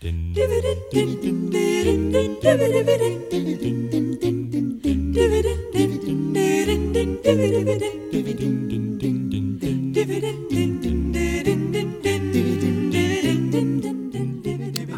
Það 0.00 0.08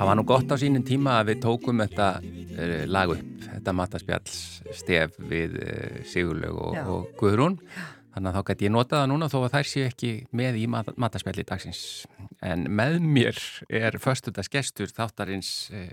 var 0.07 0.15
nú 0.15 0.23
gott 0.23 0.47
á 0.47 0.57
sínum 0.63 0.87
tíma 0.87 1.19
að 1.19 1.33
við 1.33 1.41
tókum 1.43 1.83
þetta 1.83 2.23
uh, 2.23 2.87
lag 2.87 3.11
upp, 3.17 3.43
þetta 3.49 3.75
mataspjalls 3.75 4.39
stef 4.71 5.19
við 5.19 5.59
uh, 5.59 5.99
Sigurlaug 6.07 6.63
og, 6.63 6.79
og 6.79 7.11
Guðrún. 7.19 7.59
Þannig 8.13 8.29
að 8.29 8.37
þá 8.37 8.49
gæti 8.51 8.67
ég 8.67 8.73
nota 8.75 9.01
það 9.01 9.11
núna 9.13 9.29
þó 9.33 9.39
að 9.41 9.55
þær 9.55 9.69
séu 9.71 9.89
ekki 9.89 10.13
með 10.37 10.61
í 10.61 10.67
mat 10.69 10.91
mataspjalli 11.01 11.47
dagsins. 11.49 11.83
En 12.45 12.67
með 12.69 12.99
mér 13.05 13.39
er 13.73 13.97
förstundast 14.03 14.53
gestur 14.53 14.93
þáttarins 14.93 15.53
uh, 15.73 15.89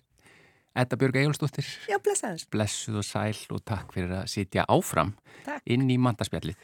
Edda 0.79 0.99
Björg 0.99 1.17
Egilstóttir. 1.21 1.67
Já, 1.89 1.97
blessaður. 2.03 2.45
Blessuð 2.53 2.99
og 3.01 3.07
sæl 3.07 3.39
og 3.55 3.63
takk 3.67 3.95
fyrir 3.95 4.13
að 4.19 4.27
sitja 4.31 4.67
áfram 4.69 5.15
takk. 5.45 5.63
inn 5.65 5.87
í 5.89 5.97
mataspjallið. 6.01 6.59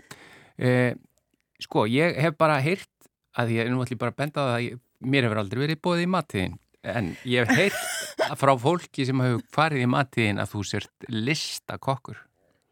Sko, 1.64 1.86
ég 1.90 2.20
hef 2.22 2.38
bara 2.40 2.60
heyrt 2.64 2.92
að 3.36 3.56
ég 3.56 3.66
er 3.66 3.74
nú 3.74 3.82
allir 3.84 4.00
bara 4.00 4.14
að 4.14 4.20
benda 4.22 4.46
að 4.54 4.62
ég, 4.68 4.78
mér 5.04 5.28
hefur 5.28 5.42
aldrei 5.42 5.64
verið 5.66 5.82
bóðið 5.84 6.06
í 6.06 6.12
matiðin 6.12 6.56
en 6.86 7.12
ég 7.28 7.50
hef 7.50 7.58
heyrt 7.60 8.38
frá 8.42 8.54
fólki 8.60 9.08
sem 9.08 9.24
hefur 9.24 9.44
farið 9.56 9.86
í 9.86 9.90
matiðin 9.92 10.42
að 10.44 10.54
þú 10.54 10.64
sért 10.70 11.10
listakokkur. 11.12 12.22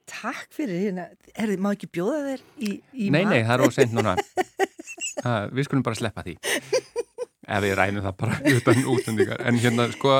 Takk 0.09 0.49
fyrir 0.53 0.81
hérna. 0.87 1.07
Er 1.33 1.51
þið 1.53 1.63
má 1.63 1.71
ekki 1.71 1.89
bjóða 1.93 2.19
þér 2.27 2.43
í, 2.57 2.71
í 2.93 3.09
Nei, 3.13 3.23
nei, 3.27 3.39
það 3.47 3.55
er 3.55 3.65
ósend 3.69 3.97
núna. 3.97 4.17
Uh, 5.23 5.45
við 5.55 5.67
skulum 5.67 5.83
bara 5.85 5.95
sleppa 5.95 6.23
því. 6.25 6.33
Ef 7.43 7.61
við 7.63 7.73
rænum 7.77 8.03
það 8.03 8.15
bara 8.19 8.37
utan 8.57 8.79
útendingar. 8.91 9.43
En 9.47 9.59
hérna, 9.61 9.85
sko, 9.93 10.15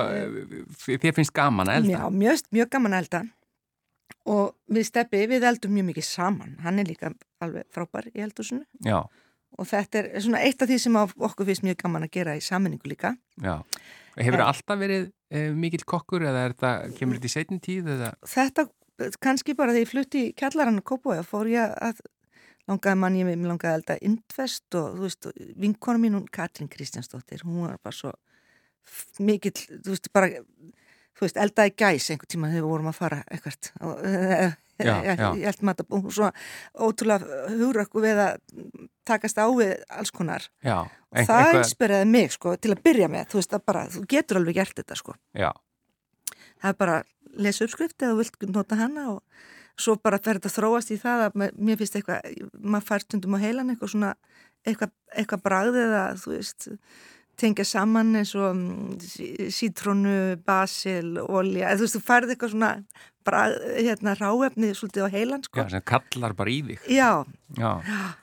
þér 0.85 1.15
finnst 1.17 1.33
gaman 1.35 1.71
að 1.71 1.79
elda? 1.81 1.95
Já, 1.95 2.03
mjög, 2.13 2.43
mjög 2.55 2.69
gaman 2.75 2.95
að 2.95 3.01
elda. 3.03 3.21
Og 4.33 4.53
við 4.77 4.87
steppi, 4.87 5.23
við 5.31 5.47
eldum 5.49 5.73
mjög 5.75 5.89
mikið 5.89 6.07
saman. 6.07 6.53
Hann 6.63 6.79
er 6.79 6.87
líka 6.87 7.11
alveg 7.43 7.67
frábær 7.73 8.07
í 8.13 8.23
eldusinu. 8.23 8.63
Já. 8.85 9.01
Og 9.59 9.69
þetta 9.69 10.03
er 10.05 10.23
svona 10.23 10.43
eitt 10.45 10.63
af 10.63 10.71
því 10.71 10.79
sem 10.85 11.01
okkur 11.01 11.49
finnst 11.49 11.65
mjög 11.65 11.81
gaman 11.83 12.07
að 12.07 12.13
gera 12.15 12.37
í 12.37 12.43
saminningu 12.43 12.93
líka. 12.93 13.15
Já. 13.43 13.57
Hefur 14.15 14.39
það 14.39 14.47
alltaf 14.47 14.79
verið 14.79 15.09
eh, 15.33 15.49
mikill 15.57 15.83
kokkur 15.89 16.25
eða 16.29 16.47
þetta, 16.47 16.71
kemur 16.99 17.19
þetta 17.19 17.29
í 17.29 17.33
setjum 17.33 17.61
tíð? 17.63 17.91
Eða? 17.97 18.13
Þetta 18.29 18.67
kannski 19.23 19.55
bara 19.57 19.73
þegar 19.75 19.85
ég 19.85 19.91
flutti 19.91 20.25
í 20.27 20.33
kjallarann 20.37 20.81
og 20.81 20.87
kópói 20.87 21.17
og 21.19 21.27
fór 21.27 21.49
ég 21.51 21.75
að 21.81 22.01
langaði 22.69 22.99
mann 22.99 23.17
ég 23.19 23.27
með 23.27 23.49
langaði 23.49 23.71
að 23.71 23.79
elda 23.79 23.97
indvest 24.07 24.77
og 24.79 24.95
þú 24.95 25.07
veist, 25.07 25.29
vinkona 25.59 26.01
mín 26.01 26.17
hún 26.17 26.29
Katrín 26.31 26.71
Kristjánsdóttir, 26.71 27.43
hún 27.43 27.65
var 27.65 27.79
bara 27.83 27.95
svo 27.95 28.13
mikill, 29.23 29.55
þú 29.83 29.93
veist, 29.93 30.09
bara 30.15 30.29
þú 30.31 31.25
veist, 31.25 31.39
eldaði 31.39 31.75
gæs 31.83 32.09
einhver 32.13 32.29
tíma 32.31 32.51
þegar 32.51 32.63
við 32.63 32.71
vorum 32.71 32.91
að 32.91 32.99
fara 32.99 33.23
eitthvað 33.31 34.55
ég, 34.83 35.21
held 35.43 35.65
maður 35.67 35.85
að 35.85 36.07
svo 36.15 36.29
ótrúlega 36.87 37.43
hugrökk 37.51 37.99
við 38.03 38.23
að 38.23 38.39
takast 39.07 39.37
á 39.39 39.45
við 39.53 39.75
alls 39.91 40.11
konar 40.15 40.47
Já. 40.65 40.87
og 40.87 41.29
það 41.29 41.59
inspiraði 41.59 42.09
mig 42.09 42.33
sko 42.33 42.55
til 42.57 42.73
að 42.73 42.83
byrja 42.87 43.11
með, 43.11 43.29
þú 43.31 43.41
veist 43.41 43.53
að 43.59 43.67
bara 43.69 43.85
þú 43.93 44.07
getur 44.15 44.39
alveg 44.39 44.59
gert 44.61 44.81
þetta 44.81 44.99
sko 44.99 45.15
Já. 45.37 45.51
Það 46.63 46.71
er 46.71 46.79
bara 46.79 46.99
að 47.01 47.43
lesa 47.43 47.67
uppskrift 47.67 48.05
eða 48.05 48.19
vilt 48.19 48.47
nota 48.53 48.79
hana 48.79 49.07
og 49.15 49.21
svo 49.79 49.95
bara 49.97 50.19
fer 50.21 50.37
þetta 50.37 50.51
að 50.51 50.57
þróast 50.59 50.93
í 50.93 50.99
það 51.01 51.23
að 51.27 51.37
mér 51.41 51.79
finnst 51.79 51.97
eitthvað, 51.97 52.27
maður 52.61 52.87
fær 52.89 53.05
stundum 53.05 53.37
á 53.37 53.43
heilan 53.43 53.73
eitthvað 53.73 53.93
svona, 53.95 54.11
eitthvað, 54.67 54.93
eitthvað 55.17 55.43
bragð 55.47 55.79
eða 55.81 56.03
þú 56.21 56.35
veist 56.35 56.67
tengja 57.39 57.65
saman 57.65 58.13
eins 58.19 58.33
og 58.37 58.53
mm, 58.55 59.49
sítrónu, 59.53 60.13
basil, 60.45 61.17
olja 61.23 61.71
eða 61.71 61.79
þú 61.81 61.87
veist, 61.87 61.97
þú 61.97 62.03
færði 62.05 62.35
eitthvað 62.35 62.53
svona 62.53 62.71
bragð, 63.23 63.67
hérna, 63.79 64.13
ráefnið 64.19 64.73
svolítið 64.77 65.07
á 65.07 65.09
heilan 65.13 65.43
sko. 65.45 65.61
Já, 65.61 65.69
sem 65.71 65.85
kallar 65.87 66.35
bara 66.37 66.53
í 66.53 66.59
þig 66.67 66.87
Já, 66.91 67.09
Já, 67.57 67.69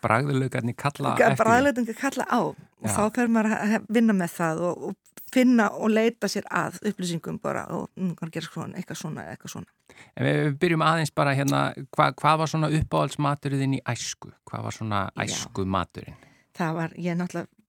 bragðulögarnir 0.05 0.77
kalla 0.79 1.15
eftir 1.17 1.39
bragðleitingar 1.41 2.01
kalla 2.01 2.27
á 2.29 2.41
og 2.41 2.89
Já. 2.89 2.95
þá 2.97 3.03
fer 3.17 3.33
maður 3.33 3.57
að 3.59 3.77
vinna 3.93 4.17
með 4.17 4.35
það 4.39 4.65
og, 4.69 4.89
og 4.91 5.25
finna 5.31 5.69
og 5.79 5.93
leita 5.93 6.29
sér 6.31 6.47
að 6.51 6.81
upplýsingum 6.91 7.39
bara 7.43 7.67
og 7.77 7.91
mm, 7.97 8.15
kann 8.19 8.33
gera 8.35 8.49
svona, 8.49 8.77
eitthvað 8.81 9.03
svona, 9.05 9.29
eitthvað 9.33 9.57
svona 9.57 9.77
En 10.17 10.25
við, 10.25 10.55
byrjum 10.63 10.83
aðeins 10.87 11.13
bara 11.13 11.35
hérna 11.37 11.61
hva, 11.97 12.11
hvað 12.17 12.41
var 12.41 12.51
svona 12.51 12.71
uppáhaldsmaturinn 12.73 13.77
í 13.77 13.81
æsku? 13.91 14.31
Hvað 14.49 14.67
var 14.67 14.77
svona 14.77 15.01
Já. 15.11 15.25
æsku 15.27 15.67
maturinn? 15.69 16.19
það 16.61 16.77
var, 16.77 16.95
ég 17.01 17.19
náttúrulega 17.19 17.60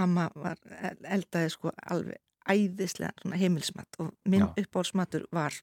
amma 0.00 0.28
var 0.34 0.58
eldaði 1.04 1.52
sko 1.52 1.72
alveg 1.90 2.20
æðislega 2.44 3.14
svona 3.22 3.40
heimilsmat 3.40 4.00
og 4.02 4.12
minn 4.28 4.44
Já. 4.44 4.64
uppáhaldsmatur 4.64 5.26
var 5.32 5.56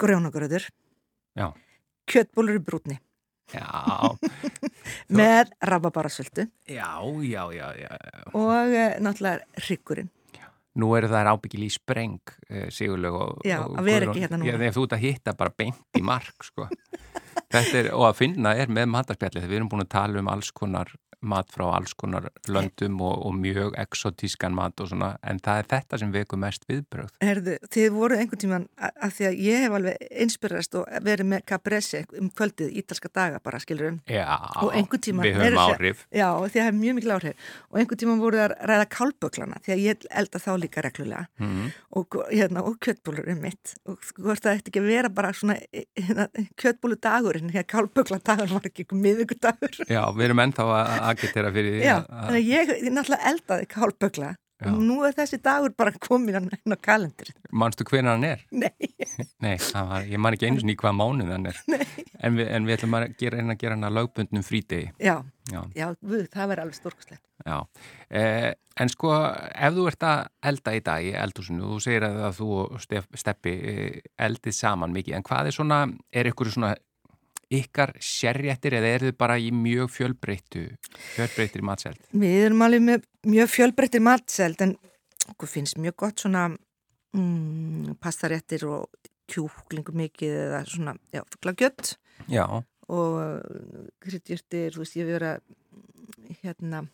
grjónagröður 0.00 0.66
kjötbólur 2.10 2.58
í 2.58 2.62
brúnni. 2.64 2.98
Já, 3.52 4.16
með 5.20 5.50
rababarasöldu 5.60 6.46
já, 6.70 6.88
já, 7.26 7.42
já, 7.52 7.66
já. 7.76 7.90
og 8.32 8.48
uh, 8.48 8.94
náttúrulega 9.02 9.64
ryggurinn 9.68 10.08
Nú 10.72 10.88
eru 10.96 11.08
það 11.12 11.28
ábyggil 11.34 11.66
í 11.66 11.68
spreng, 11.68 12.30
uh, 12.48 12.68
Sigurlaug 12.72 13.16
og, 13.18 13.42
Já, 13.44 13.58
og 13.60 13.88
hérna. 14.16 14.38
Já, 14.40 14.56
þú 14.72 14.86
ert 14.86 14.94
að 14.96 15.02
hitta 15.02 15.34
bara 15.36 15.52
beint 15.52 15.98
í 15.98 16.00
mark, 16.00 16.46
sko. 16.46 16.64
Þetta 17.52 17.74
er, 17.82 17.88
og 17.92 18.06
að 18.08 18.16
finna 18.22 18.54
er 18.56 18.72
með 18.72 18.88
matarspjallið, 18.94 19.50
við 19.50 19.58
erum 19.58 19.68
búin 19.68 19.84
að 19.84 19.90
tala 19.92 20.22
um 20.22 20.30
alls 20.32 20.48
konar 20.56 20.94
mat 21.22 21.50
frá 21.52 21.64
alls 21.76 21.94
konar 21.98 22.28
löndum 22.50 23.00
og, 23.04 23.26
og 23.26 23.36
mjög 23.38 23.76
exotískan 23.82 24.54
mat 24.56 24.80
og 24.82 24.90
svona, 24.90 25.12
en 25.22 25.40
það 25.42 25.62
er 25.62 25.68
þetta 25.72 26.00
sem 26.02 26.12
veku 26.14 26.38
mest 26.40 26.66
viðbröð. 26.70 27.12
Herðu, 27.22 27.56
þið 27.72 27.88
voru 27.96 28.18
einhvern 28.18 28.42
tíman 28.42 28.66
að, 28.78 29.14
því 29.18 29.28
að 29.28 29.38
ég 29.46 29.64
hef 29.66 29.76
alveg 29.78 30.06
inspirast 30.26 30.78
og 30.80 30.88
verið 31.06 31.30
með 31.32 31.44
caprese 31.52 32.02
um 32.18 32.30
kvöldið 32.30 32.76
ítalska 32.82 33.12
daga 33.14 33.40
bara, 33.44 33.60
skilur 33.62 33.92
um 33.92 34.00
Já, 34.10 34.26
tímann 35.02 35.26
við 35.28 35.38
höfum 35.40 35.62
áhrif. 35.66 36.04
Já, 36.10 36.28
því 36.42 36.62
að 36.62 36.68
hef 36.68 36.78
mjög 36.80 36.98
mikil 36.98 37.14
áhrif 37.16 37.52
og 37.70 37.80
einhvern 37.82 38.02
tíman 38.02 38.22
voru 38.22 38.42
að 38.42 38.56
ræða 38.72 38.88
kálböklana 38.96 39.62
því 39.62 39.74
að 39.76 39.84
ég 39.86 40.08
elda 40.22 40.42
þá 40.42 40.50
líka 40.58 40.84
reglulega 40.84 41.26
Mm. 41.42 41.70
og, 41.96 42.14
hérna, 42.30 42.62
og 42.62 42.76
kjötbólur 42.82 43.28
um 43.32 43.40
mitt 43.42 43.72
og 43.88 43.98
hvort 44.18 44.42
það 44.44 44.58
ætti 44.58 44.70
ekki 44.72 44.82
vera 44.84 45.08
bara 45.12 45.32
svona 45.34 45.56
hérna, 45.96 46.26
kjötbólu 46.60 46.98
dagurinn 47.02 47.50
agitera 51.14 51.50
fyrir 51.54 51.78
því 51.78 51.82
Já, 51.88 51.96
þannig 52.06 52.38
að 52.38 52.52
ég, 52.52 52.72
náttúrulega 52.92 53.32
eldaði 53.32 53.68
kálbökla 53.76 54.30
Já. 54.62 54.68
og 54.70 54.82
nú 54.86 54.96
er 55.02 55.14
þessi 55.16 55.40
dagur 55.42 55.72
bara 55.74 55.90
komin 55.98 56.36
hann 56.38 56.44
á 56.54 56.78
kalendur 56.78 57.32
Manstu 57.50 57.82
hvenær 57.88 58.14
hann 58.14 58.26
er? 58.28 58.44
Nei, 58.54 58.70
Nei, 59.42 59.56
var, 59.74 60.04
ég 60.06 60.20
man 60.22 60.36
ekki 60.36 60.46
einu 60.46 60.62
sinni 60.62 60.76
í 60.76 60.78
hvaða 60.78 60.94
mánuð 61.00 61.32
hann 61.34 61.48
er. 61.50 61.58
En 62.22 62.36
við, 62.38 62.46
en 62.54 62.68
við 62.68 62.76
ætlum 62.76 62.94
að 62.94 63.08
gera, 63.18 63.40
reyna 63.40 63.56
að 63.56 63.64
gera 63.64 63.74
hann 63.74 63.88
að 63.88 63.96
lögbundnum 63.98 64.44
frítegi. 64.46 64.92
já, 65.02 65.16
Já, 65.50 65.58
já, 65.74 65.88
við, 66.06 66.28
það 66.30 66.52
verður 66.52 66.62
alveg 66.62 66.76
stórkostlegt 66.78 67.24
já. 67.42 67.56
Eh, 68.14 68.52
en 68.78 68.92
sko, 68.92 69.10
ef 69.50 69.74
þú 69.74 69.88
ert 69.90 70.06
að 70.06 70.20
elda 70.52 70.74
í 70.78 70.82
dag 70.86 71.08
í 71.08 71.10
eldhúsinu, 71.24 71.66
þú 71.72 71.80
segir 71.82 72.06
að, 72.06 72.20
þú 72.38 72.50
og 72.62 72.84
Steppi 73.18 73.56
eh, 73.72 73.98
eldið 74.22 74.54
saman 74.54 74.94
mikið, 74.94 75.16
en 75.18 75.26
hvað 75.26 75.50
er 75.50 75.56
svona, 75.58 75.80
er 76.14 76.30
ykkur 76.30 76.52
svona 76.54 76.70
ykkar 77.58 77.94
sérréttir 78.02 78.76
eða 78.78 78.90
er 78.96 79.06
þið 79.06 79.16
bara 79.20 79.38
í 79.40 79.50
mjög 79.54 79.92
fjölbreyttu, 79.92 80.64
fjölbreyttir 81.16 81.64
matseld? 81.66 82.00
Við 82.12 82.46
erum 82.46 82.64
alveg 82.66 82.84
með 82.86 83.06
mjög 83.28 83.52
fjölbreyttir 83.52 84.04
matseld 84.04 84.64
en 84.64 84.76
okkur 85.32 85.50
finnst 85.50 85.80
mjög 85.80 85.96
gott 86.04 86.24
svona 86.24 86.48
mm, 86.50 87.96
pastaréttir 88.02 88.66
og 88.68 88.88
kjúklingu 89.32 89.94
mikið 89.96 90.36
eða 90.48 90.62
svona, 90.68 90.96
já, 91.14 91.22
Já, 92.30 92.44
og 92.92 93.16
kryddjurtir, 94.02 94.74
þú 94.74 94.82
veist, 94.82 94.98
ég 94.98 95.08
verið 95.08 95.30
að 95.32 96.38
hérna 96.42 96.84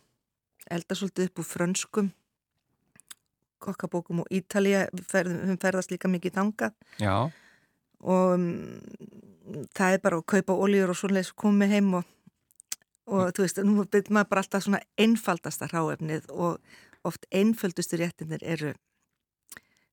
elda 0.71 0.97
svolítið 0.97 1.31
upp 1.31 1.43
úr 1.43 1.49
frönskum 1.49 2.11
kokkabókum 3.63 4.23
og 4.23 4.33
Ítalía 4.35 4.87
við 4.93 5.05
ferð, 5.11 5.35
við 5.49 5.61
ferðast 5.63 5.93
líka 5.93 6.11
mikið 6.11 6.37
þangað. 6.37 6.77
Já, 7.03 7.15
og 8.07 8.35
um, 8.37 8.47
það 9.77 9.97
er 9.97 10.03
bara 10.05 10.21
að 10.21 10.27
kaupa 10.35 10.57
oljur 10.67 10.93
og 10.93 10.99
svoleiðis 11.01 11.35
komið 11.39 11.75
heim 11.77 11.93
og, 12.01 12.09
og 13.09 13.31
þú 13.37 13.47
veist, 13.47 13.63
nú 13.65 13.85
byrjum 13.85 14.19
maður 14.19 14.33
bara 14.33 14.45
alltaf 14.45 14.67
svona 14.67 14.83
einfaldasta 15.01 15.71
ráefnið 15.73 16.29
og 16.35 16.59
oft 17.09 17.29
einföldustu 17.35 18.01
réttinir 18.01 18.43
eru 18.43 18.75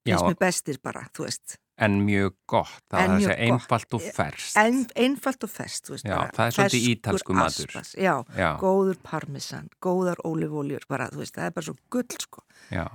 já, 0.05 0.15
finnst 0.15 0.27
mér 0.29 0.41
bestir 0.41 0.81
bara, 0.83 1.05
þú 1.15 1.29
veist 1.29 1.59
en 1.75 1.97
mjög 2.07 2.35
gott, 2.47 2.83
það 2.91 3.01
er 3.01 3.09
að 3.11 3.17
segja 3.19 3.35
gott. 3.35 3.45
einfalt 3.45 3.95
og 3.97 4.03
ferst. 4.15 4.57
en, 4.59 4.77
einfalt 4.95 5.43
og 5.43 5.51
fest, 5.51 5.87
þú 5.87 5.95
veist 5.95 6.07
Já, 6.07 6.15
það 6.37 6.45
er 6.45 6.55
svolítið 6.55 6.85
ítalskur 6.91 7.35
matur. 7.35 7.73
já, 7.99 8.13
Já, 8.37 8.49
góður 8.61 8.99
parmesan 9.03 9.67
góðar 9.83 10.21
ólífóljur, 10.23 10.85
bara, 10.87 11.09
þú 11.11 11.23
veist, 11.23 11.35
það 11.35 11.49
er 11.49 11.55
bara 11.57 11.67
svo 11.67 11.75
gull, 11.91 12.19
sko 12.23 12.45
já. 12.71 12.85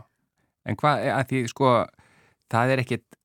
En 0.64 0.76
hvað, 0.80 1.04
að 1.12 1.28
því 1.28 1.42
sko, 1.52 1.74
það 2.52 2.74
er 2.74 2.82
ekkit 2.84 3.19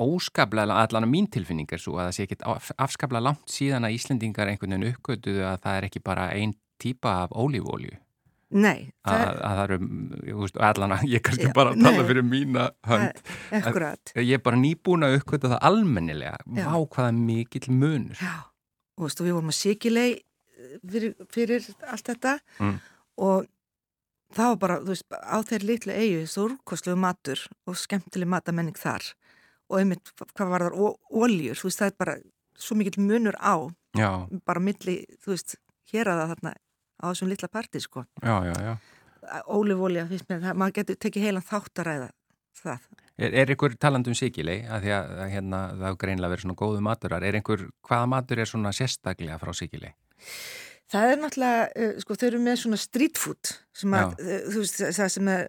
óskaplega, 0.00 0.74
allan 0.82 1.04
að 1.06 1.12
mín 1.12 1.28
tilfinning 1.30 1.68
er 1.72 1.78
svo 1.82 1.96
að 1.98 2.08
það 2.08 2.16
sé 2.16 2.26
ekkit 2.26 2.42
af- 2.46 2.72
afskaplega 2.78 3.22
langt 3.28 3.46
síðan 3.52 3.84
að 3.88 3.94
Íslendingar 3.98 4.48
einhvern 4.50 4.74
veginn 4.76 4.92
uppgötuðu 4.94 5.44
að 5.44 5.60
það 5.64 5.76
er 5.78 5.86
ekki 5.88 6.02
bara 6.04 6.28
einn 6.34 6.54
típa 6.78 7.14
af 7.24 7.30
ólífólju. 7.30 7.96
Nei. 8.50 8.92
að 9.04 9.12
það- 9.12 9.40
að 9.44 9.56
það 9.58 9.62
eru, 9.64 9.78
veist, 10.40 10.56
allan 10.56 10.92
að 10.96 11.02
ég 11.12 11.20
kannski 11.22 11.44
Já, 11.48 11.52
bara 11.52 11.72
að 11.74 11.82
tala 11.82 11.98
nei. 11.98 12.06
fyrir 12.08 12.22
mína 12.24 12.70
hönd. 12.88 13.18
Ég 14.16 14.32
er 14.32 14.38
bara 14.38 14.56
nýbúin 14.56 15.04
að 15.04 15.18
uppkvita 15.20 15.50
það 15.52 15.60
almennilega. 15.68 16.38
Já. 16.56 16.64
Vá 16.64 16.78
hvaða 16.88 17.12
mikill 17.18 17.68
munur. 17.74 18.16
Já. 18.16 18.44
Og, 18.96 19.04
veist, 19.04 19.20
og 19.20 19.26
við 19.26 19.32
vorum 19.36 19.52
að 19.52 19.58
sikilei 19.58 20.22
fyrir, 20.88 21.14
fyrir 21.30 21.68
allt 21.92 22.04
þetta 22.08 22.38
Mm. 22.58 22.80
og 23.18 23.46
það 24.34 24.48
var 24.48 24.56
bara, 24.56 24.80
þú 24.80 24.86
veist, 24.94 25.04
á 25.12 25.38
þeir 25.44 25.62
litlu 25.68 25.92
eigu 25.92 26.24
stórkostlegu 26.26 26.96
matur 26.98 27.38
og 27.66 27.74
skemmtileg 27.76 28.26
matamenning 28.28 28.76
þar 28.76 29.12
og 29.68 29.80
einmitt, 29.80 30.12
hvað 30.34 30.52
var 30.52 30.66
þar, 30.66 30.76
óljur, 31.22 31.58
þú 31.58 31.68
veist, 31.68 31.80
það 31.82 31.90
er 31.90 31.96
bara 32.02 32.14
svo 32.58 32.76
mikill 32.78 33.04
munur 33.04 33.38
á, 33.38 33.54
Já, 33.98 34.10
bara 34.46 34.62
milli, 34.62 35.00
þú 35.24 35.34
veist, 35.34 35.56
hér 35.92 36.12
að 36.12 36.22
það 36.22 36.32
þarna 36.34 36.54
á 36.98 37.04
þessum 37.08 37.32
litla 37.32 37.50
partí, 37.52 37.82
sko. 37.82 38.04
já, 38.22 38.36
já, 38.48 38.54
já. 38.68 38.72
Ólifólja, 39.50 40.06
finnst 40.08 40.28
mér, 40.30 40.54
maður 40.56 40.78
getur 40.80 40.98
tekið 41.04 41.28
heilan 41.28 41.44
þátt 41.44 41.82
að 41.82 41.88
ræða 41.88 42.08
það. 42.62 42.86
Er, 43.18 43.34
er 43.42 43.50
ykkur 43.50 43.74
talandum 43.82 44.14
sikilei, 44.16 44.62
að 44.70 44.86
því 44.86 44.92
að 44.94 45.22
hérna, 45.32 45.60
það 45.80 45.98
greinlega 46.04 46.32
verið 46.32 46.46
svona 46.46 46.58
góðu 46.62 46.82
maturar, 46.86 47.26
er 47.26 47.38
einhver, 47.38 47.66
hvaða 47.86 48.10
matur 48.14 48.42
er 48.42 48.50
svona 48.50 48.72
sérstaklega 48.76 49.40
frá 49.42 49.52
sikilei? 49.58 49.92
Það 50.88 51.10
er 51.12 51.18
náttúrulega, 51.20 51.64
uh, 51.76 51.96
sko, 52.00 52.14
þau 52.16 52.26
eru 52.30 52.38
með 52.40 52.54
svona 52.62 52.78
street 52.80 53.18
food 53.20 53.50
sem 53.76 53.92
að, 53.98 54.14
Já. 54.16 54.38
uh, 54.38 54.46
þú 54.54 54.62
veist, 54.62 54.78
það 54.96 55.10
sem 55.14 55.28
er, 55.34 55.48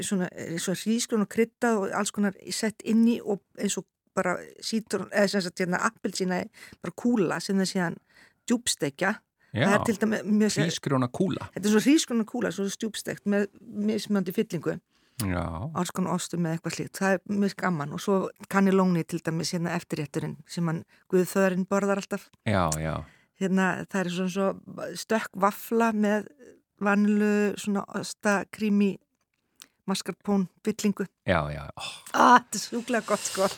svona, 0.00 0.28
svona 0.56 0.80
hrísgrun 0.84 1.24
og 1.26 1.28
kryddað 1.34 1.80
og 1.82 1.96
alls 2.00 2.14
konar 2.16 2.38
sett 2.50 2.80
inn 2.88 3.02
í 3.12 3.18
og 3.20 3.42
eins 3.60 3.76
og 3.80 3.84
bara 4.14 4.36
sítur, 4.62 5.08
eða 5.10 5.28
sem 5.32 5.42
sagt, 5.44 5.58
hérna, 5.60 5.82
appelsína, 5.88 6.40
bara 6.80 6.94
kúla 6.96 7.40
sem 7.42 7.58
það 7.58 7.70
síðan 7.72 7.96
djúbstekja. 8.48 9.14
Já, 9.54 9.68
Það 9.68 9.74
er 9.76 9.84
til 9.86 9.94
dæmis 10.02 10.22
mjög, 10.26 10.56
hrísgrjóna 10.64 11.08
kúla. 11.14 11.44
þetta 11.54 11.68
er 11.68 11.72
svona 11.74 11.84
hrísgrun 11.86 12.22
og 12.24 12.26
kúla, 12.32 12.50
svona 12.50 12.72
stjúbstekt 12.74 13.28
með 13.30 13.44
mismöndi 13.62 14.32
fyllingu, 14.34 14.80
Já, 15.22 15.44
alls 15.78 15.92
konar 15.94 16.16
ostum 16.16 16.40
með 16.42 16.56
eitthvað 16.56 16.74
slíkt. 16.74 16.98
Það 16.98 17.12
er 17.14 17.20
mjög 17.38 17.52
gaman 17.62 17.92
og 17.94 18.00
svo 18.02 18.16
kannilóni 18.50 19.04
til 19.06 19.20
dæmis 19.22 19.52
hérna 19.54 19.76
eftirrétturinn 19.78 20.32
sem 20.50 20.66
hann 20.66 20.80
Guðþöðurinn 21.12 21.68
borðar 21.70 22.00
alltaf. 22.02 22.24
já, 22.42 22.66
já. 22.82 22.96
Hérna, 23.40 23.70
það 23.90 24.00
er 24.00 24.12
svona 24.14 24.34
svo 24.34 24.90
stökk 25.00 25.40
vafla 25.44 25.90
með 25.96 26.28
vanilu 26.84 27.54
svona 27.60 27.84
ostakrými 27.98 28.94
mascarpone 29.86 30.48
fyllingu. 30.64 31.06
Já, 31.28 31.40
já, 31.52 31.64
ó, 31.76 31.82
ah, 32.12 32.38
þetta 32.40 32.56
er 32.56 32.62
sjúklega 32.62 33.06
gott 33.08 33.24
sko. 33.24 33.48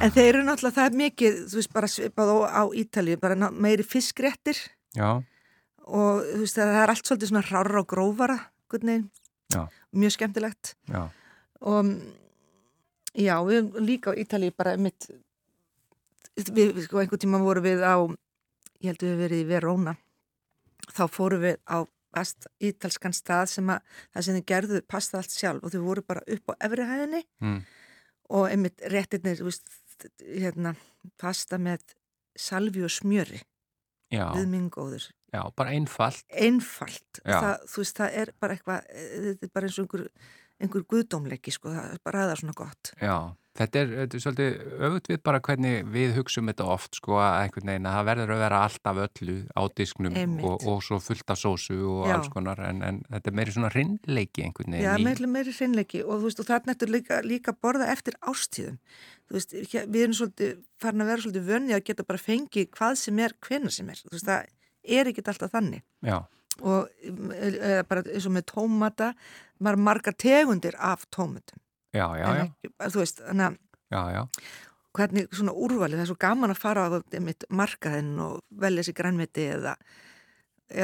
En 0.00 0.12
þeir 0.14 0.28
eru 0.28 0.44
náttúrulega, 0.46 0.76
það 0.78 0.90
er 0.90 0.98
mikið 1.00 1.40
þú 1.50 1.58
veist, 1.58 1.72
bara 1.74 1.90
svipað 1.90 2.30
á, 2.30 2.36
á 2.54 2.62
Ítalíu 2.70 3.18
bara 3.22 3.50
meiri 3.50 3.86
fiskréttir. 3.86 4.60
Já, 4.94 5.08
og 5.86 6.22
þú 6.22 6.42
veist, 6.44 6.58
það 6.58 6.78
er 6.82 6.92
allt 6.94 7.08
svolítið 7.10 7.32
svona 7.32 7.44
rára 7.48 7.82
og 7.82 7.90
grófara 7.90 8.38
guðnein, 8.70 9.08
Já. 9.54 9.66
mjög 9.94 10.14
skemmtilegt. 10.16 10.74
Já, 10.90 11.08
og 11.66 11.92
já, 13.14 13.36
við 13.46 13.80
líka 13.82 14.14
á 14.14 14.18
Ítalíu 14.18 14.54
bara 14.54 14.76
mitt 14.78 15.10
við, 16.36 16.82
sko, 16.84 17.00
einhvern 17.00 17.22
tíma 17.22 17.42
voru 17.42 17.62
við 17.64 17.82
á 17.82 17.96
ég 18.80 18.90
held 18.90 19.02
við 19.02 19.12
hefur 19.12 19.22
verið 19.24 19.42
í 19.42 19.48
Verona. 19.50 19.96
Þá 20.92 21.04
fórum 21.12 21.44
við 21.44 21.60
á 21.66 21.78
ítalskan 22.64 23.12
stað 23.12 23.50
sem 23.52 23.72
að 23.72 23.96
það 24.14 24.24
sem 24.26 24.38
þið 24.38 24.46
gerðu 24.52 24.80
pasta 24.88 25.18
allt 25.20 25.34
sjálf 25.34 25.66
og 25.66 25.74
þau 25.74 25.82
voru 25.84 26.04
bara 26.06 26.22
upp 26.36 26.52
á 26.52 26.54
efrihæðinni 26.68 27.22
mm, 27.42 27.58
og 28.38 28.46
einmitt 28.48 28.84
réttirnir 28.92 29.42
veist, 29.44 29.68
hérna, 30.22 30.72
pasta 31.20 31.58
með 31.60 31.84
salvi 32.36 32.84
og 32.86 32.92
smjöri. 32.92 33.42
Já, 34.12 34.28
viðmingóður, 34.36 35.08
já, 35.34 35.40
bara 35.58 35.72
einfalt. 35.74 36.22
einfalt. 36.30 37.18
Það, 37.24 37.64
þú 37.72 37.80
veist, 37.82 37.96
það 37.98 38.18
er 38.20 38.30
bara 38.38 38.54
eitthvað 38.54 38.84
þetta 38.92 39.48
er 39.48 39.50
bara 39.56 39.66
eins 39.66 39.78
og 39.80 39.86
einhver, 39.86 40.04
einhver 40.62 40.84
guðdómleiki 40.92 41.54
sko, 41.54 41.72
það 41.74 41.96
er 41.96 42.02
bara 42.06 42.22
aða 42.22 42.36
svona 42.38 42.54
gott. 42.60 42.92
Já, 43.02 43.16
þetta 43.58 43.80
er, 43.82 43.90
þetta 44.00 44.16
er 44.18 44.22
svolítið 44.24 44.74
öfut 44.88 45.08
við 45.10 45.20
bara 45.28 45.40
hvernig 45.46 45.88
við 45.94 46.14
hugsum 46.18 46.50
þetta 46.50 46.66
oft 46.74 46.98
sko 47.00 47.16
að 47.22 47.36
einhvern 47.44 47.70
veginn 47.72 47.88
að 47.90 47.96
það 47.96 48.06
verður 48.10 48.32
að 48.36 48.42
vera 48.44 48.60
alltaf 48.66 49.00
öllu 49.06 49.36
á 49.56 49.62
disknum 49.80 50.18
og, 50.50 50.66
og 50.72 50.82
svo 50.86 50.98
fullt 51.02 51.32
af 51.34 51.40
sósu 51.40 51.78
og 51.80 52.06
Já. 52.10 52.14
alls 52.18 52.30
konar 52.34 52.62
en, 52.68 52.82
en 52.86 53.00
þetta 53.10 53.32
er 53.32 53.36
meiri 53.40 53.56
svona 53.56 53.72
rinnleiki 53.74 54.46
einhvern 54.46 54.76
Já, 54.78 54.92
veginn 54.94 55.02
í- 55.02 55.08
meiri, 55.10 55.30
meiri 55.38 55.56
hreinleiki 55.58 56.04
og 56.04 56.14
þú 56.20 56.28
veist 56.30 56.44
og 56.44 56.48
það 56.52 56.70
nættur 56.70 56.92
líka, 56.96 57.20
líka 57.26 57.56
borða 57.56 57.90
eftir 57.94 58.18
ástíðum 58.22 58.78
þú 59.26 59.38
veist, 59.40 59.56
við 59.74 60.00
erum 60.04 60.16
svolítið 60.20 60.54
farin 60.82 61.02
að 61.06 61.12
vera 61.12 61.24
svolítið 61.26 61.50
vönni 61.50 61.74
að 61.76 61.84
geta 61.90 62.06
bara 62.06 62.22
fengið 62.22 62.70
hvað 62.76 62.98
sem 63.00 63.18
er, 63.24 63.32
hvena 63.42 63.72
sem 63.74 63.88
er. 63.90 63.98
Þú 64.04 64.12
veist, 64.14 64.28
það 64.28 64.96
er 65.00 65.08
ekkit 65.10 65.30
alltaf 65.32 65.50
þannig. 65.56 65.82
Já, 66.06 66.20
og 66.62 66.86
bara 67.90 68.04
eins 68.06 68.26
og 68.28 68.32
með 68.36 68.44
tómata 68.52 69.08
maður 69.60 69.80
margar 69.88 70.14
tegundir 70.16 70.76
af 70.78 71.02
tómatum 71.12 71.58
já, 71.96 72.06
já, 72.20 72.26
já, 72.40 72.44
ekki, 72.46 72.72
þú 72.94 73.02
veist, 73.02 73.22
þannig 73.26 73.46
að 73.46 73.58
já, 73.96 74.00
já, 74.16 74.22
hvernig 74.96 75.30
svona 75.36 75.54
úrvalið, 75.66 76.00
það 76.00 76.04
er 76.04 76.10
svo 76.10 76.18
gaman 76.26 76.54
að 76.54 76.62
fara 76.62 76.86
á 76.88 76.88
markaðinn 77.60 78.12
og 78.24 78.38
velja 78.64 78.86
sér 78.86 78.96
grænmeti 79.00 79.48
eða, 79.56 79.74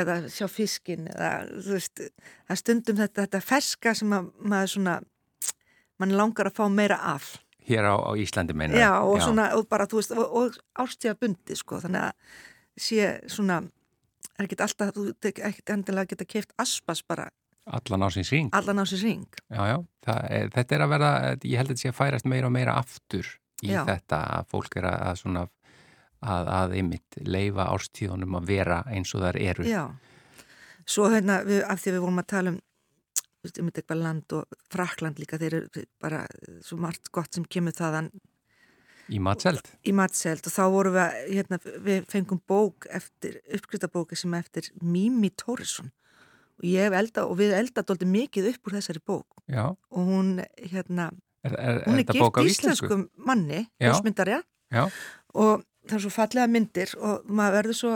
eða 0.01 0.19
sjá 0.33 0.47
fiskin 0.53 1.09
eða 1.13 1.33
þú 1.55 1.79
veist, 1.79 2.03
það 2.03 2.55
er 2.57 2.61
stundum 2.61 3.01
þetta, 3.01 3.27
þetta 3.27 3.43
ferska 3.47 3.95
sem 3.99 4.17
að 4.19 4.31
maður 4.43 4.75
svona 4.77 4.99
mann 6.03 6.17
langar 6.19 6.51
að 6.51 6.59
fá 6.59 6.65
meira 6.73 6.99
af. 7.15 7.37
Hér 7.63 7.87
á, 7.87 7.95
á 7.95 8.11
Íslandi 8.19 8.57
meina 8.59 8.75
já 8.75 8.91
og 8.99 9.21
svona 9.23 9.53
og 9.55 9.69
bara 9.71 9.87
þú 9.87 10.01
veist 10.01 10.15
og, 10.17 10.25
og 10.41 10.57
ástíða 10.83 11.15
bundi 11.21 11.55
sko 11.55 11.79
þannig 11.85 12.09
að 12.09 12.41
sé 12.83 13.13
svona 13.31 13.61
er 14.35 14.49
ekkit 14.49 14.65
alltaf, 14.67 14.91
þú 14.97 15.13
ekkit 15.31 15.71
endilega 15.71 16.11
geta 16.11 16.27
keift 16.27 16.55
aspas 16.59 17.05
bara 17.07 17.29
Allan 17.67 18.03
á 18.03 18.09
sín 18.11 18.27
síng 18.27 18.49
allan 18.53 18.83
á 18.83 18.85
sér 18.89 19.03
ring 19.05 19.27
Já, 19.51 19.63
já, 19.71 19.77
það 20.03 20.21
er, 20.39 20.49
þetta 20.57 20.75
er 20.75 20.85
að 20.85 20.93
verða, 20.97 21.11
ég 21.47 21.61
held 21.61 21.69
að 21.69 21.75
þetta 21.75 21.83
sé 21.85 21.93
að 21.93 21.99
færast 22.01 22.27
meira 22.33 22.49
og 22.49 22.55
meira 22.57 22.75
aftur 22.81 23.29
í 23.63 23.71
Já. 23.71 23.85
þetta 23.87 24.19
að 24.39 24.49
fólk 24.51 24.77
er 24.81 24.89
að, 24.91 25.13
svona 25.21 25.45
að, 26.23 26.51
að 26.59 26.75
einmitt 26.81 27.21
leifa 27.23 27.69
árstíðunum 27.71 28.35
að 28.41 28.49
vera 28.51 28.81
eins 28.91 29.15
og 29.15 29.23
þar 29.23 29.39
eru. 29.39 29.67
Já, 29.71 29.85
svo 30.87 31.07
hérna 31.13 31.39
við, 31.47 31.63
af 31.71 31.79
því 31.83 31.95
við 31.95 32.05
vorum 32.07 32.23
að 32.25 32.31
tala 32.35 32.55
um 32.57 32.61
um 33.59 33.71
eitthvað 33.73 33.99
land 33.99 34.33
og 34.39 34.59
Frakland 34.71 35.19
líka 35.19 35.39
þeir 35.41 35.57
eru 35.59 35.87
bara 35.99 36.21
svo 36.63 36.77
margt 36.79 37.09
gott 37.11 37.35
sem 37.35 37.43
kemur 37.51 37.75
þaðan 37.75 38.13
Í 39.11 39.19
matselt? 39.19 39.73
í 39.83 39.91
matselt 39.99 40.47
og 40.47 40.55
þá 40.55 40.63
vorum 40.71 40.95
við 40.95 41.03
að, 41.03 41.17
hérna, 41.35 41.59
við 41.83 42.05
fengum 42.13 42.39
bók 42.47 42.87
eftir, 42.87 43.41
uppskriftabóki 43.51 44.19
sem 44.19 44.35
eftir 44.39 44.71
Mimi 44.79 45.33
Tórisson 45.35 45.91
og 46.63 46.69
ég 46.71 46.87
hef 46.87 46.97
elda 47.03 47.27
og 47.27 47.37
við 47.41 47.57
elda 47.59 47.83
dóldi 47.83 48.09
mikið 48.09 48.53
upp 48.53 48.71
úr 48.71 48.79
þessari 48.79 49.03
bók 49.05 49.43
Já. 49.51 49.67
og 49.75 50.09
hún 50.09 50.39
hérna, 50.71 51.11
Er, 51.43 51.57
er, 51.59 51.83
hún 51.89 51.99
er 51.99 52.05
er 52.05 52.07
gift 52.07 52.39
íslensku? 52.39 52.87
íslenskum 52.87 53.09
manni, 53.19 53.67
Já, 53.83 54.87
og 55.35 55.65
það 55.89 55.97
er 55.97 56.03
svo 56.05 56.13
fallega 56.15 56.51
myndir 56.51 56.93
og 57.03 57.25
maður 57.27 57.57
verður 57.59 57.77
svo 57.79 57.93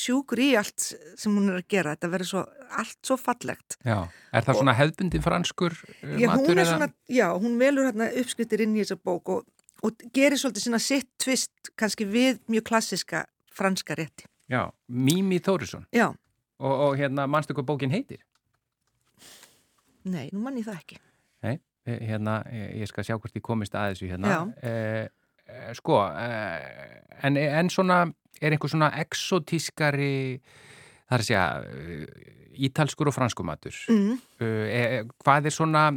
sjúkur 0.00 0.40
í 0.40 0.46
allt 0.56 0.86
sem 1.20 1.34
hún 1.36 1.50
er 1.52 1.60
að 1.60 1.68
gera, 1.74 1.92
þetta 1.96 2.10
verður 2.14 2.30
svo 2.30 2.44
allt 2.80 2.98
svo 3.04 3.18
fallegt 3.20 3.76
já. 3.84 3.98
Er 4.32 4.46
það 4.46 4.60
svona 4.62 4.76
hefðbundi 4.78 5.20
franskur 5.24 5.76
uh, 5.76 6.14
Já, 6.16 6.30
matur 6.32 6.62
svona, 6.64 6.88
já, 7.12 7.26
hún 7.36 7.58
velur 7.60 7.90
hérna 7.90 8.08
uppskriftir 8.22 8.64
inn 8.64 8.76
í 8.78 8.82
þessa 8.84 8.96
bók 8.96 9.28
og, 9.34 9.44
og 9.84 10.06
gerir 10.16 10.40
svolítið 10.40 10.68
svona 10.70 10.80
sitt 10.82 11.10
tvist 11.22 11.72
kannski 11.76 12.08
við 12.08 12.40
mjög 12.48 12.66
klassiska 12.72 13.26
franska 13.52 13.96
rétti. 13.96 14.26
Já, 14.48 14.70
Mimi 14.88 15.38
Þórisson. 15.42 15.86
Já, 15.92 16.10
Og, 16.58 16.72
og 16.72 16.96
hérna, 16.96 17.26
manstu 17.28 17.54
hvað 17.56 17.68
bókin 17.72 17.92
heitir? 17.92 18.22
nei, 20.06 20.28
nú 20.32 20.42
mann 20.44 20.58
ég 20.60 20.66
það 20.66 20.78
ekki. 20.80 20.98
Nei, 21.42 21.56
eh, 21.88 22.00
hérna, 22.10 22.38
ég 22.54 22.82
ég 22.84 22.90
skal 22.90 23.04
sjá 23.06 23.16
hvort 23.18 23.34
ég 23.34 23.44
komist 23.44 23.74
að 23.74 23.94
þessu 23.94 24.10
hérna. 24.12 24.38
Eh, 24.62 25.08
sko, 25.78 26.00
eh, 26.06 27.02
en, 27.26 27.36
en 27.36 27.70
svona, 27.70 28.04
er 28.40 28.54
einhver 28.54 28.70
svona 28.70 28.92
exotískari, 29.02 30.40
það 31.06 31.16
er 31.16 31.24
að 31.24 31.28
segja, 31.28 31.46
ítalskur 32.66 33.10
og 33.10 33.16
franskur 33.16 33.46
matur. 33.46 33.76
Mm. 33.90 34.18
Eh, 34.42 35.00
hvað 35.24 35.50
er 35.50 35.54
svona, 35.54 35.88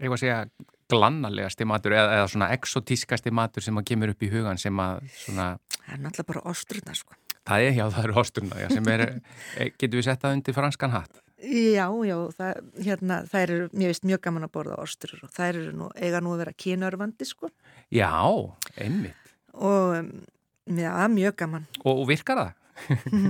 var 0.00 0.16
að 0.16 0.22
segja, 0.22 0.44
glannalegasti 0.90 1.66
matur 1.68 1.94
eða, 1.94 2.20
eða 2.20 2.30
svona 2.32 2.50
exotískasti 2.56 3.30
matur 3.34 3.62
sem 3.62 3.76
að 3.78 3.86
kemur 3.92 4.14
upp 4.14 4.24
í 4.26 4.30
hugan 4.32 4.58
sem 4.58 4.82
að 4.82 5.04
svona, 5.24 5.52
Það 5.80 5.92
er 5.94 6.00
náttúrulega 6.04 6.30
bara 6.32 6.42
ostrurna, 6.50 6.94
sko. 6.98 7.16
Það 7.48 7.64
er, 7.66 7.72
já, 7.78 7.84
það 7.94 8.04
eru 8.08 8.16
hosturna, 8.18 8.58
já, 8.60 8.68
sem 8.74 8.88
er, 8.92 9.04
getur 9.80 9.98
við 10.00 10.06
sett 10.10 10.22
það 10.24 10.36
undir 10.38 10.56
franskan 10.56 10.94
hatt? 10.94 11.20
Já, 11.40 11.86
já, 12.04 12.16
það, 12.36 12.58
hérna, 12.84 13.20
það 13.30 13.42
eru, 13.46 13.58
mér 13.72 13.92
veist, 13.94 14.04
mjög 14.04 14.20
gaman 14.26 14.44
að 14.44 14.52
borða 14.58 14.76
ostrur 14.82 15.22
og 15.24 15.30
það 15.32 15.48
eru 15.54 15.72
nú, 15.78 15.88
eiga 15.96 16.20
nú 16.20 16.34
að 16.34 16.42
vera 16.44 16.52
kynarvandi, 16.64 17.24
sko. 17.30 17.48
Já, 17.96 18.10
einmitt. 18.76 19.32
Og, 19.56 19.94
um, 20.02 20.10
já, 20.76 20.92
mjög 21.08 21.38
gaman. 21.40 21.64
Og, 21.84 21.94
og 22.02 22.08
virkar 22.12 22.42
það? 22.42 22.56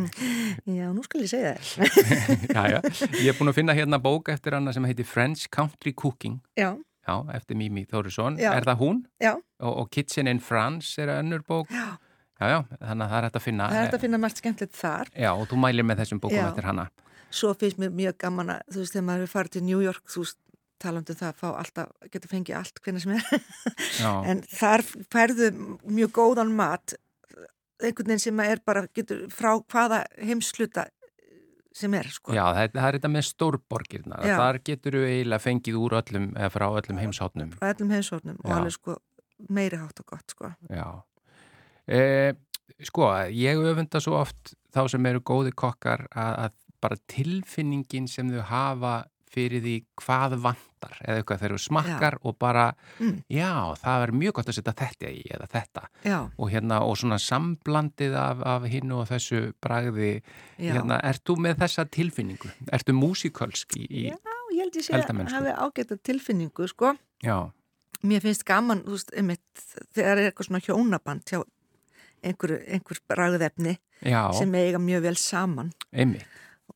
Já, 0.70 0.90
nú 0.94 1.02
skal 1.02 1.24
ég 1.24 1.30
segja 1.32 1.54
það. 1.58 2.04
já, 2.54 2.60
já. 2.70 2.78
Ég 3.18 3.32
er 3.32 3.38
búin 3.38 3.50
að 3.50 3.56
finna 3.56 3.74
hérna 3.74 3.98
bók 4.02 4.28
eftir 4.30 4.54
hana 4.54 4.70
sem 4.74 4.84
heitir 4.86 5.06
French 5.08 5.48
Country 5.50 5.90
Cooking. 5.96 6.36
Já, 6.58 6.76
Já, 7.08 7.14
eftir 7.34 7.56
Mimi 7.58 7.82
Þórisson. 7.88 8.36
Er 8.38 8.62
það 8.68 8.78
hún? 8.82 8.98
já, 9.18 9.32
Og, 9.58 9.72
og 9.82 9.88
Kitchen 9.90 10.28
in 10.30 10.38
France 10.38 11.00
er 11.02 11.10
önnur 11.16 11.42
bók. 11.42 11.70
já, 11.72 11.96
Já, 12.40 12.46
já, 12.48 12.58
þannig 12.80 13.04
að 13.04 13.10
það 13.10 13.18
er 13.18 13.26
hægt 13.26 13.38
að 13.38 13.44
finna. 13.44 13.68
það 13.68 13.78
er 13.78 13.86
þetta 13.86 13.98
að 13.98 14.04
finna 14.06 14.20
margt 14.20 14.40
skemmtilegt 14.40 14.76
þar. 14.78 15.10
Já, 15.12 15.30
og 15.34 15.48
þú 15.50 15.58
mælir 15.60 15.84
með 15.84 15.98
þessum 16.00 16.20
bókum 16.22 16.38
Já. 16.38 16.46
eftir 16.48 16.68
hana. 16.70 16.86
svo 17.30 17.52
finnst 17.54 17.78
mér 17.78 17.92
mjög 17.94 18.16
gaman 18.24 18.54
að 18.56 18.62
þú 18.72 18.80
veist, 18.80 18.94
þegar 18.94 19.04
maður 19.06 19.26
er 19.26 19.30
farið 19.30 19.52
til 19.54 19.62
New 19.66 19.82
York 19.84 20.08
þú 20.10 20.24
talandu 20.80 21.14
um 21.14 21.18
það 21.20 21.28
að 21.28 21.40
fá 21.40 21.48
alltaf 21.50 21.90
getur 22.12 22.32
fengið 22.32 22.56
allt 22.60 22.80
hvernig 22.84 23.04
sem 23.04 23.12
er 23.16 23.26
en 24.32 24.40
þar 24.48 24.84
færðu 25.12 25.50
mjög 25.84 26.14
góðan 26.16 26.54
mat 26.56 26.96
einhvern 27.80 28.12
veginn 28.12 28.24
sem 28.24 28.42
er 28.44 28.62
bara 28.64 28.86
getur 28.96 29.26
frá 29.32 29.52
hvaða 29.60 30.02
heimsluta 30.20 30.86
sem 31.76 31.92
er 31.94 32.08
sko. 32.10 32.34
Já, 32.34 32.42
það 32.50 32.62
er, 32.64 32.72
það 32.74 32.88
er 32.88 32.98
þetta 32.98 33.12
með 33.14 33.26
stórborgirna 33.28 34.22
þar 34.24 34.58
getur 34.66 34.98
við 34.98 35.12
eiginlega 35.12 35.44
fengið 35.44 35.78
úr 35.78 35.96
öllum 36.00 36.26
eða 36.34 36.50
frá 36.56 36.66
öllum 36.80 37.00
heimshátnum 37.04 37.54
frá 37.60 37.70
öllum 37.70 37.94
alveg 38.56 38.74
sko 38.74 38.96
meiri 39.52 39.78
hátt 39.80 40.02
og 40.02 40.10
gott 40.10 40.34
sko 40.34 40.50
Já 40.66 40.88
eh, 41.90 42.32
Sko, 42.80 43.10
ég 43.28 43.60
öfunda 43.60 44.00
svo 44.00 44.16
oft 44.20 44.54
þá 44.72 44.84
sem 44.92 45.06
eru 45.10 45.20
góði 45.26 45.52
kokkar 45.52 46.06
að, 46.08 46.36
að 46.46 46.58
bara 46.80 47.00
tilfinningin 47.10 48.06
sem 48.08 48.30
þau 48.32 48.44
hafa 48.48 48.92
fyrir 49.30 49.62
því 49.62 49.74
hvað 50.00 50.34
vantar 50.42 50.96
eða 51.04 51.20
eitthvað 51.20 51.42
þeir 51.42 51.52
eru 51.52 51.60
smakkar 51.62 52.16
já. 52.16 52.20
og 52.26 52.36
bara 52.40 52.64
mm. 52.98 53.12
já, 53.30 53.52
það 53.78 54.06
er 54.06 54.12
mjög 54.22 54.34
gott 54.38 54.50
að 54.50 54.56
setja 54.56 54.74
þetta 54.80 55.12
í 55.12 55.20
eða 55.36 55.46
þetta 55.52 55.84
og, 56.16 56.48
hérna, 56.50 56.80
og 56.86 56.98
svona 56.98 57.20
samblandið 57.22 58.16
af, 58.18 58.42
af 58.54 58.66
hinn 58.72 58.96
og 58.96 59.06
þessu 59.10 59.42
bragði 59.62 60.10
hérna, 60.56 60.98
Ert 61.06 61.22
þú 61.28 61.38
með 61.46 61.62
þessa 61.62 61.86
tilfinningu? 61.98 62.50
Ertu 62.74 62.96
músikalsk 62.96 63.78
í, 63.78 63.86
í 63.86 64.04
Já, 64.08 64.18
ég 64.56 64.64
held 64.64 64.80
ég 64.80 64.88
sé 64.88 64.98
að 64.98 65.22
hafa 65.36 65.56
ágætt 65.68 65.96
tilfinningu 66.10 66.70
sko 66.72 66.96
Já 67.22 67.38
Mér 68.00 68.22
finnst 68.24 68.46
gaman, 68.48 68.80
þú 68.86 68.94
veist, 68.96 69.10
einmitt 69.12 69.64
þegar 69.92 70.16
er 70.16 70.30
eitthvað 70.30 70.46
svona 70.46 70.62
hjónaband 70.64 71.26
hjá 71.28 71.42
einhver, 72.24 72.58
einhver 72.66 73.00
bragðefni 73.10 73.76
já. 74.04 74.22
sem 74.36 74.54
eiga 74.58 74.80
mjög 74.82 75.08
vel 75.08 75.16
saman. 75.20 75.72
Einmitt. 75.92 76.26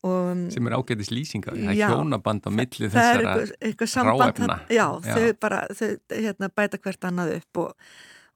Og, 0.04 0.50
sem 0.52 0.66
er 0.68 0.74
ágætis 0.76 1.08
lýsinga, 1.14 1.54
það 1.54 1.70
er 1.70 1.92
hjónaband 1.94 2.44
á 2.44 2.50
milli 2.52 2.88
þessara 2.92 4.02
ráefna 4.04 4.58
já, 4.68 4.88
já, 5.00 5.14
þau 5.14 5.28
bara 5.40 5.60
þau, 5.70 5.86
hérna, 6.10 6.50
bæta 6.52 6.80
hvert 6.82 7.06
annað 7.08 7.30
upp 7.38 7.60
og, 7.62 7.86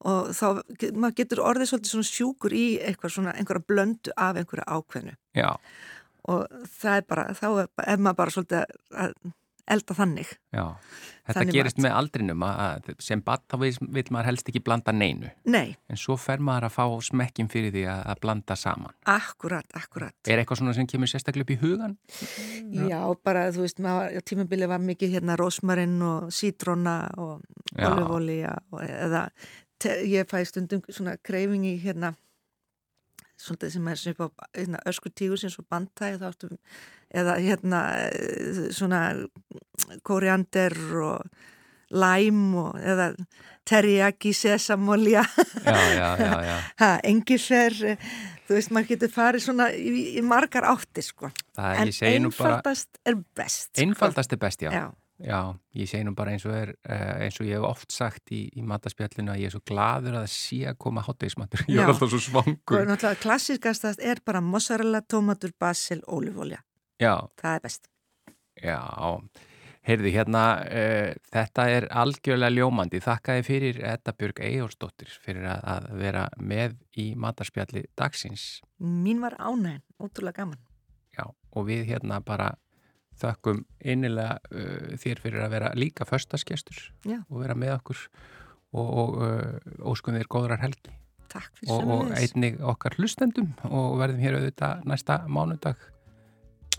og 0.09 0.31
þá, 0.38 0.47
maður 0.95 1.17
getur 1.19 1.43
orðið 1.45 1.73
svolítið 1.73 1.93
svona 1.93 2.09
sjúkur 2.09 2.55
í 2.57 2.67
svona 3.05 3.35
einhverja 3.35 3.67
blöndu 3.69 4.15
af 4.15 4.38
einhverja 4.41 4.65
ákveðnu. 4.79 5.17
Já. 5.37 5.50
og 6.29 6.65
það 6.79 6.95
er 6.95 7.05
bara, 7.11 7.27
þá 7.37 7.49
er, 7.50 7.69
er 7.85 8.00
maður 8.07 8.21
bara 8.23 8.37
svolítið 8.37 8.79
að 9.05 9.19
elda 9.75 9.97
þannig. 9.99 10.31
Já, 10.55 10.65
þetta 11.27 11.37
þannig 11.39 11.57
gerist 11.59 11.79
mat. 11.79 11.85
með 11.85 11.97
aldrinum 11.99 12.45
að 12.47 12.91
sem 13.05 13.23
badd 13.25 13.45
þá 13.51 13.57
vil 13.63 14.05
maður 14.15 14.29
helst 14.31 14.51
ekki 14.51 14.63
blanda 14.65 14.95
neinu. 14.97 15.31
Nei. 15.49 15.77
En 15.91 16.01
svo 16.01 16.17
fer 16.21 16.43
maður 16.45 16.69
að 16.69 16.77
fá 16.77 16.85
smekkin 17.09 17.51
fyrir 17.53 17.75
því 17.75 17.85
að, 17.93 18.03
að 18.13 18.23
blanda 18.25 18.59
saman. 18.59 18.97
Akkurat, 19.13 19.69
akkurat. 19.79 20.17
Er 20.27 20.43
eitthvað 20.43 20.63
svona 20.63 20.77
sem 20.79 20.89
kemur 20.91 21.11
sérstaklega 21.11 21.47
upp 21.47 21.55
í 21.55 21.61
hugan? 21.63 21.97
Já, 22.89 23.01
bara 23.25 23.49
þú 23.55 23.67
veist, 23.67 23.83
tímabilið 24.29 24.73
var 24.73 24.85
mikið 24.85 25.19
hérna 25.19 25.39
rosmarinn 25.41 25.99
og 26.05 26.33
sítróna 26.35 27.01
og 27.21 27.43
olivólíja 27.77 28.57
eða 28.89 29.29
ég 29.87 30.27
fæ 30.27 30.43
stundum 30.49 30.83
svona 30.91 31.17
kreyfingi 31.23 31.77
hérna 31.83 32.15
svolítið 33.38 33.75
sem 33.76 33.90
er 33.92 34.00
sem 34.00 34.16
upp 34.16 34.42
á 34.42 34.47
hérna, 34.57 34.80
öskur 34.90 35.14
tígur 35.14 35.40
sem 35.40 35.52
svo 35.52 35.64
áttum 36.33 36.57
eða 37.09 37.37
hérna 37.40 37.83
svona 38.75 39.02
koriander 40.07 40.75
og 41.02 41.28
læm 41.88 42.54
og 42.61 42.76
eða 42.83 43.12
teriyaki, 43.68 44.33
sesamolja 44.37 45.23
engisver 47.09 47.76
þú 48.49 48.57
veist 48.57 48.73
maður 48.73 48.95
getur 48.95 49.12
farið 49.12 49.45
svona 49.45 49.68
í, 49.76 50.18
í 50.18 50.25
margar 50.25 50.68
átti 50.68 51.04
sko 51.04 51.30
Það, 51.57 51.83
en 51.83 51.92
einfaldast 52.12 52.90
bara, 52.92 53.12
er 53.12 53.21
best 53.37 53.83
Einfaldast 53.83 54.30
sko. 54.30 54.37
er 54.38 54.42
best, 54.45 54.64
já, 54.64 54.73
já. 54.73 54.87
Já, 55.19 55.51
ég 55.75 55.89
segi 55.91 56.07
nú 56.07 56.13
bara 56.15 56.31
eins 56.31 56.45
og, 56.47 56.55
er, 56.55 56.71
eh, 56.87 57.25
eins 57.25 57.41
og 57.43 57.49
ég 57.49 57.59
hef 57.59 57.67
oft 57.67 57.91
sagt 57.91 58.31
í, 58.31 58.45
í 58.55 58.63
mataspjallinu 58.63 59.33
að 59.33 59.41
ég 59.43 59.51
er 59.51 59.55
svo 59.57 59.63
gladur 59.67 60.15
að 60.21 60.29
sé 60.31 60.61
að 60.71 60.79
koma 60.85 61.03
hotdeismatur, 61.03 61.65
ég 61.73 61.83
er 61.83 61.91
alltaf 61.91 62.13
svo 62.13 62.21
svangur. 62.23 62.79
Og 62.79 62.87
náttúrulega 62.87 63.19
klassiskast 63.25 63.89
er 63.99 64.23
bara 64.25 64.43
mozzarella, 64.45 65.03
tomatur, 65.03 65.55
basil, 65.59 66.05
ólífólja. 66.07 66.63
Já. 67.03 67.15
Það 67.43 67.57
er 67.57 67.65
best. 67.67 67.91
Já, 68.63 68.79
heyrði 69.89 70.15
hérna, 70.15 70.45
uh, 70.67 71.11
þetta 71.35 71.67
er 71.75 71.89
algjörlega 71.91 72.55
ljómandi. 72.55 73.03
Þakka 73.03 73.39
ég 73.41 73.47
fyrir 73.47 73.83
Edda 73.91 74.15
Björg 74.15 74.39
Eyjólfsdóttir 74.47 75.19
fyrir 75.25 75.51
að, 75.51 75.67
að 75.75 75.91
vera 75.99 76.25
með 76.39 76.79
í 76.99 77.11
mataspjalli 77.19 77.89
dagsins. 77.99 78.47
Mín 78.79 79.23
var 79.25 79.35
ánægn, 79.43 79.83
ótrúlega 79.99 80.45
gaman. 80.45 80.63
Já, 81.19 81.27
og 81.27 81.67
við 81.67 81.89
hérna 81.91 82.23
bara 82.23 82.53
þakkum 83.23 83.65
innilega 83.85 84.39
uh, 84.53 84.97
þér 85.01 85.23
fyrir 85.25 85.45
að 85.45 85.55
vera 85.57 85.75
líka 85.79 86.07
förstaskestur 86.09 86.81
og 87.09 87.37
vera 87.43 87.59
með 87.59 87.77
okkur 87.79 88.03
og, 88.73 88.89
og 88.89 89.21
uh, 89.23 89.93
óskum 89.93 90.19
þér 90.19 90.33
góðrar 90.33 90.65
helgi. 90.65 90.95
Og, 91.69 91.85
og 91.93 92.13
einnig 92.17 92.57
okkar 92.65 92.97
hlustendum 92.97 93.51
og 93.69 93.99
verðum 94.01 94.23
hér 94.25 94.39
auðvitað 94.39 94.87
næsta 94.89 95.19
mánudag 95.29 95.83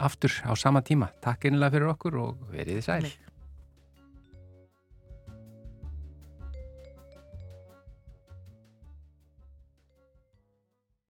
aftur 0.01 0.33
á 0.41 0.51
sama 0.57 0.81
tíma. 0.81 1.11
Takk 1.21 1.49
innilega 1.51 1.75
fyrir 1.75 1.91
okkur 1.91 2.17
og 2.23 2.47
verið 2.53 2.79
þið 2.79 2.87
sæl 2.87 3.28